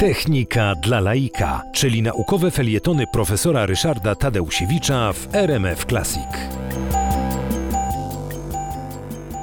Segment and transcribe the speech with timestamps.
[0.00, 6.28] Technika dla laika, czyli naukowe felietony profesora Ryszarda Tadeusiewicza w RMF Classic.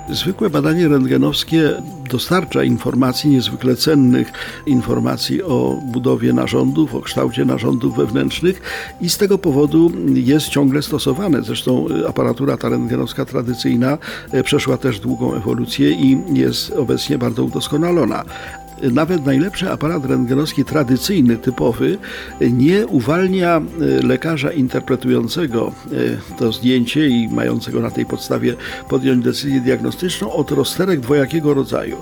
[0.10, 1.74] Zwykłe badanie rentgenowskie
[2.10, 4.32] dostarcza informacji niezwykle cennych,
[4.66, 8.62] informacji o budowie narządów, o kształcie narządów wewnętrznych
[9.02, 11.44] i z tego powodu jest ciągle stosowane.
[11.44, 13.98] Zresztą aparatura ta rentgenowska tradycyjna
[14.32, 18.24] e, przeszła też długą ewolucję i jest obecnie bardzo udoskonalona
[18.82, 21.98] nawet najlepszy aparat rentgenowski tradycyjny, typowy,
[22.42, 23.62] nie uwalnia e,
[24.08, 25.72] lekarza interpretującego
[26.32, 28.56] e, to zdjęcie i mającego na tej podstawie
[28.90, 31.98] podjąć decyzję diagnostyczną od rozterek dwojakiego rodzaju.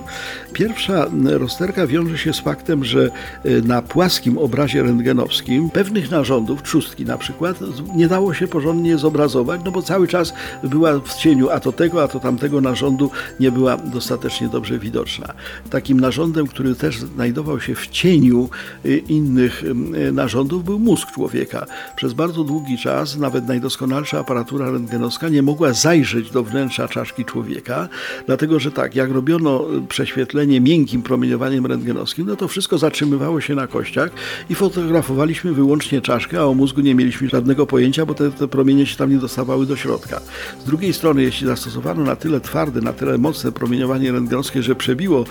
[0.53, 3.09] Pierwsza rozterka wiąże się z faktem, że
[3.43, 7.59] e, na płaskim obrazie rentgenowskim pewnych narządów, trzustki na przykład,
[7.95, 12.03] nie dało się porządnie zobrazować, no bo cały czas była w cieniu a to tego,
[12.03, 15.34] a to tamtego narządu nie była dostatecznie dobrze widoczna.
[15.70, 18.49] Takim narządem, który który też znajdował się w cieniu
[18.85, 21.65] y, innych y, narządów, był mózg człowieka.
[21.95, 27.90] Przez bardzo długi czas nawet najdoskonalsza aparatura rentgenowska nie mogła zajrzeć do wnętrza czaszki człowieka,
[28.25, 33.55] dlatego że tak, jak robiono y, prześwietlenie miękkim promieniowaniem rentgenowskim, no to wszystko zatrzymywało się
[33.55, 34.09] na kościach
[34.49, 38.85] i fotografowaliśmy wyłącznie czaszkę, a o mózgu nie mieliśmy żadnego pojęcia, bo te, te promienie
[38.85, 40.21] się tam nie dostawały do środka.
[40.62, 45.25] Z drugiej strony, jeśli zastosowano na tyle twarde, na tyle mocne promieniowanie rentgenowskie, że przebiło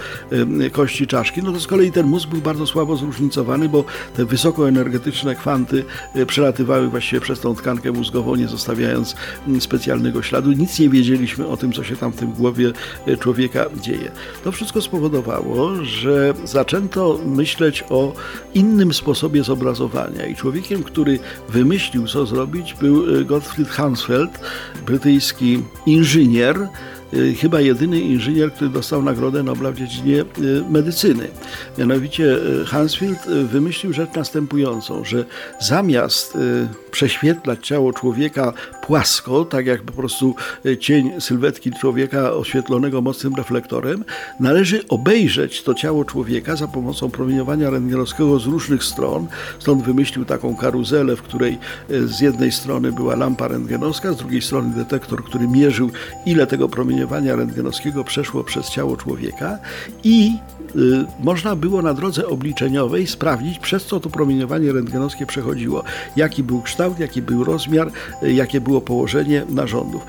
[0.72, 3.84] kości czaszki, no to z kolei ten mózg był bardzo słabo zróżnicowany, bo
[4.17, 9.16] te wysokoenergetyczne kwanty e, przelatywały właściwie przez tą tkankę mózgową, nie zostawiając
[9.47, 10.53] mm, specjalnego śladu.
[10.53, 12.72] Nic nie wiedzieliśmy o tym, co się tam w tym głowie
[13.06, 14.11] e, człowieka dzieje.
[14.44, 18.12] To wszystko spowodowało, że zaczęto myśleć o
[18.55, 24.41] innym sposobie zobrazowania i człowiekiem, który wymyślił, co zrobić, był e, Gottfried Hansfeld,
[24.86, 26.69] brytyjski inżynier,
[27.41, 30.25] chyba jedyny inżynier, który dostał Nagrodę Nobla w dziedzinie y,
[30.70, 31.29] medycyny.
[31.79, 35.25] Mianowicie y, Hansfield wymyślił rzecz następującą, że
[35.61, 36.39] zamiast
[36.91, 38.53] prześwietlać ciało człowieka
[38.87, 40.34] płasko, tak jak po prostu
[40.81, 44.05] cień sylwetki człowieka oświetlonego mocnym reflektorem,
[44.41, 49.27] należy obejrzeć to ciało człowieka za pomocą promieniowania rentgenowskiego z różnych stron.
[49.59, 51.59] Stąd wymyślił taką karuzelę, w której
[51.89, 55.91] z jednej strony była lampa rentgenowska, z drugiej strony detektor, który mierzył
[56.27, 59.59] ile tego promieniowania rentgenowskiego przeszło przez ciało człowieka
[60.05, 60.37] i
[60.77, 65.84] y, można było na drodze obliczeniowej sprawdzić, przez co to promieniowanie rentgenowskie przechodziło,
[66.17, 67.91] jaki był kształt, jaki był rozmiar,
[68.23, 70.03] jakie było położenie narządów.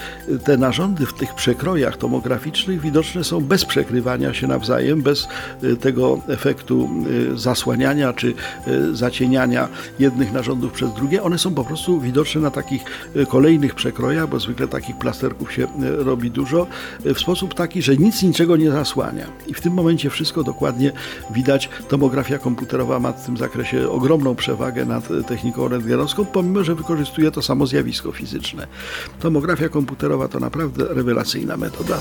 [0.44, 5.28] Te narządy w tych przekrojach tomograficznych widoczne są bez przekrywania się nawzajem, bez
[5.64, 6.90] y, tego efektu
[7.34, 8.34] y, zasłaniania czy
[8.68, 9.68] y, zacieniania
[10.00, 11.24] jednych narządów przez drugie.
[11.24, 12.84] One są po prostu widoczne na takich
[13.30, 16.68] kolejnych przekrojach, bo zwykle takich plasterków się robi dużo
[17.06, 19.28] w sposób taki, że nic niczego nie zasłania.
[19.48, 20.92] I w tym momencie wszystko dokładnie
[21.30, 21.70] widać.
[21.88, 27.42] Tomografia komputerowa ma w tym zakresie ogromną przewagę nad techniką rentgenowską, pomimo że wykorzystuje to
[27.42, 28.55] samo zjawisko fizyczne.
[29.20, 32.00] Tomografia komputerowa to naprawdę rewelacyjna metoda.